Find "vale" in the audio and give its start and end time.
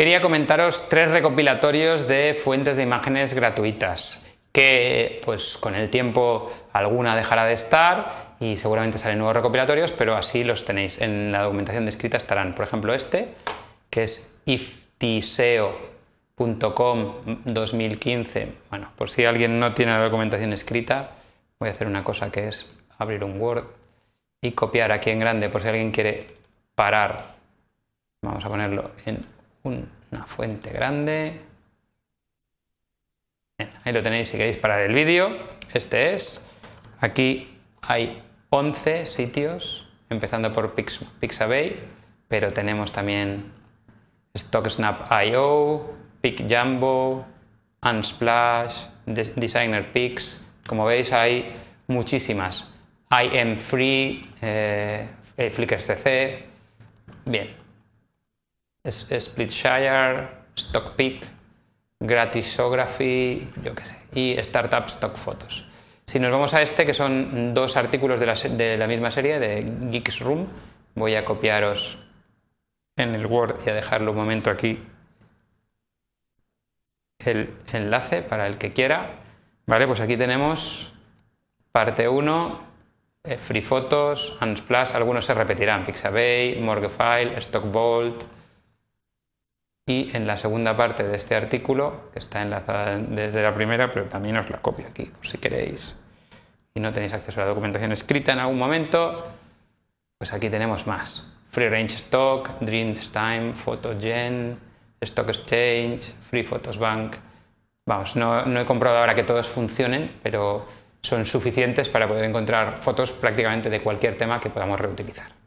79.66-79.86